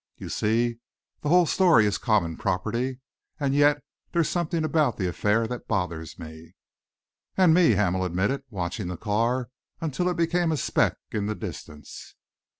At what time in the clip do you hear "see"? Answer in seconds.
0.29-0.79